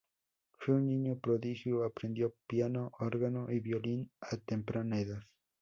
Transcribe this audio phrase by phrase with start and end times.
[0.57, 5.21] Fue un niño prodigio, aprendió piano, órgano y violín a temprana edad.